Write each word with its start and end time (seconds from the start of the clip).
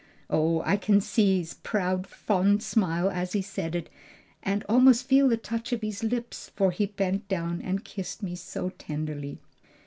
Oh, 0.31 0.63
I 0.65 0.77
can 0.77 0.99
see 0.99 1.37
his 1.37 1.53
proud, 1.53 2.07
fond 2.07 2.63
smile 2.63 3.11
as 3.11 3.33
he 3.33 3.43
said 3.43 3.75
it, 3.75 3.87
and 4.41 4.65
almost 4.67 5.07
feel 5.07 5.29
the 5.29 5.37
touch 5.37 5.71
of 5.73 5.83
his 5.83 6.03
lips; 6.03 6.49
for 6.55 6.71
he 6.71 6.87
bent 6.87 7.27
down 7.27 7.61
and 7.61 7.85
kissed 7.85 8.23
me 8.23 8.33
so 8.35 8.69
tenderly." 8.79 9.37